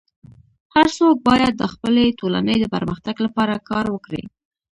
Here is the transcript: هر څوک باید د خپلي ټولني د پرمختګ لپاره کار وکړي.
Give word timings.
هر 0.73 0.87
څوک 0.97 1.15
باید 1.29 1.53
د 1.57 1.63
خپلي 1.73 2.05
ټولني 2.19 2.55
د 2.59 2.65
پرمختګ 2.75 3.15
لپاره 3.25 3.55
کار 3.69 3.85
وکړي. 3.91 4.23